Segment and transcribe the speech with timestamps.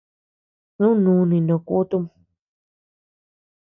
[0.73, 2.03] Snú núni no kutum.